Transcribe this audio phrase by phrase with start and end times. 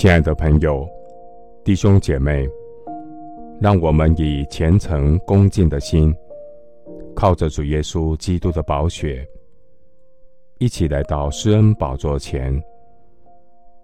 [0.00, 0.88] 亲爱的朋友、
[1.62, 2.48] 弟兄姐妹，
[3.60, 6.10] 让我们以虔诚恭敬的心，
[7.14, 9.28] 靠着主耶稣基督的宝血，
[10.56, 12.58] 一起来到施恩宝座前，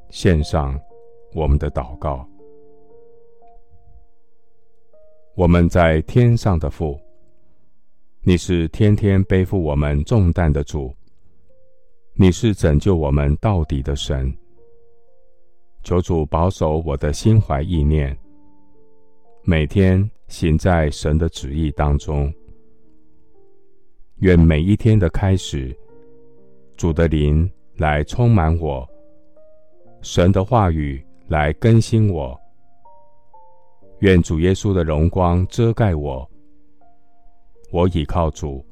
[0.09, 0.81] 献上
[1.35, 2.27] 我们的祷告。
[5.35, 6.99] 我们在天上的父，
[8.23, 10.97] 你是天天背负我们重担的主，
[12.15, 14.35] 你是拯救我们到底的神。
[15.87, 18.19] 求主保守我的心怀意念，
[19.45, 22.35] 每天行在神的旨意当中。
[24.17, 25.73] 愿每一天的开始，
[26.77, 28.85] 主的灵来充满我，
[30.03, 32.37] 神的话语来更新我。
[34.01, 36.29] 愿主耶稣的荣光遮盖我。
[37.71, 38.67] 我倚靠主，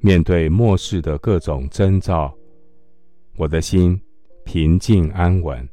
[0.00, 2.34] 面对末世的各种征兆，
[3.36, 4.00] 我的心
[4.46, 5.68] 平静安稳。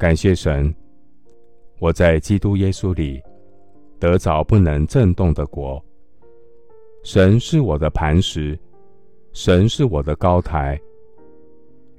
[0.00, 0.74] 感谢神，
[1.78, 3.22] 我在基督耶稣里
[3.98, 5.78] 得着不能震动的国。
[7.04, 8.58] 神是我的磐石，
[9.34, 10.80] 神是我的高台。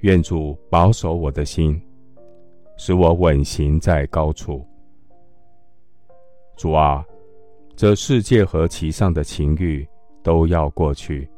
[0.00, 1.80] 愿主保守我的心，
[2.76, 4.66] 使我稳行在高处。
[6.56, 7.06] 主啊，
[7.76, 9.86] 这世界和其上的情欲
[10.24, 11.30] 都要过去。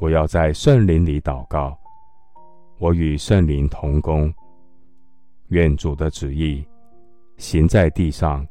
[0.00, 1.76] 我要在圣灵里祷告，
[2.78, 4.32] 我与圣灵同工。
[5.54, 6.66] 愿主的旨意
[7.36, 8.44] 行在地上，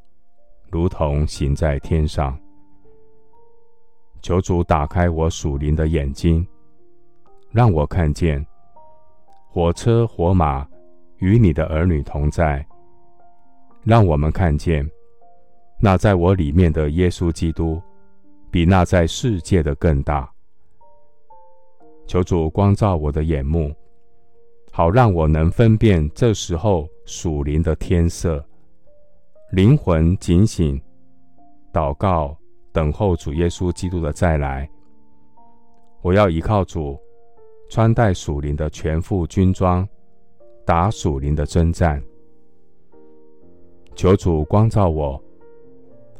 [0.72, 2.40] 如同行在天上。
[4.22, 6.48] 求主打开我属灵的眼睛，
[7.52, 8.46] 让我看见
[9.50, 10.66] 火车火马
[11.18, 12.66] 与你的儿女同在。
[13.84, 14.90] 让我们看见
[15.82, 17.82] 那在我里面的耶稣基督，
[18.50, 20.32] 比那在世界的更大。
[22.08, 23.76] 求主光照我的眼目。
[24.76, 28.44] 好让我能分辨这时候属灵的天色，
[29.52, 30.82] 灵魂警醒，
[31.74, 32.38] 祷告，
[32.72, 34.70] 等候主耶稣基督的再来。
[36.02, 36.98] 我要依靠主，
[37.70, 39.88] 穿戴属灵的全副军装，
[40.66, 42.02] 打属灵的征战。
[43.96, 45.22] 求主光照我，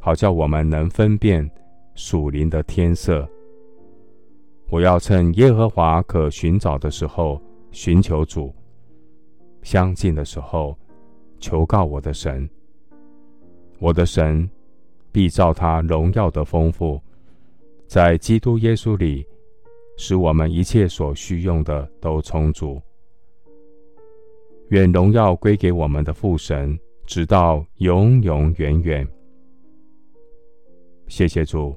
[0.00, 1.50] 好叫我们能分辨
[1.94, 3.28] 属灵的天色。
[4.70, 7.40] 我要趁耶和华可寻找的时候。
[7.76, 8.54] 寻求主，
[9.64, 10.78] 相近的时候，
[11.40, 12.48] 求告我的神。
[13.80, 14.48] 我的神
[15.10, 17.00] 必照他荣耀的丰富，
[17.88, 19.26] 在基督耶稣里，
[19.96, 22.80] 使我们一切所需用的都充足。
[24.68, 29.06] 愿荣耀归给我们的父神，直到永永远远。
[31.08, 31.74] 谢谢主，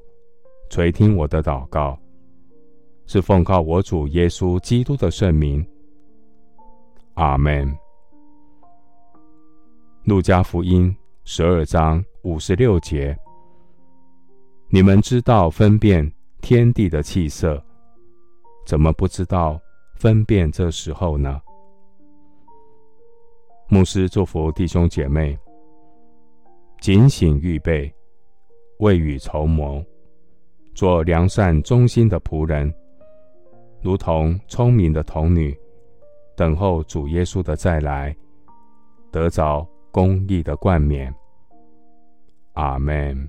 [0.68, 1.98] 垂听我的祷告，
[3.06, 5.66] 是奉靠我主耶稣基督的圣名。
[7.18, 7.76] 阿门。
[10.04, 13.18] 路加福音十二章五十六节：
[14.68, 16.08] 你们知道分辨
[16.40, 17.60] 天地的气色，
[18.64, 19.60] 怎么不知道
[19.96, 21.40] 分辨这时候呢？
[23.68, 25.36] 牧师祝福弟兄姐妹，
[26.80, 27.92] 警醒预备，
[28.78, 29.84] 未雨绸缪，
[30.72, 32.72] 做良善忠心的仆人，
[33.82, 35.52] 如同聪明的童女。
[36.38, 38.16] 等候主耶稣的再来，
[39.10, 41.12] 得着公义的冠冕。
[42.52, 43.28] 阿门。